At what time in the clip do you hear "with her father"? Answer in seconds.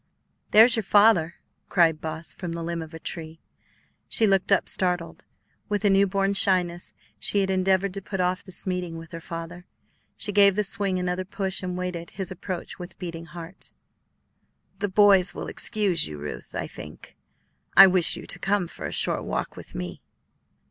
8.97-9.67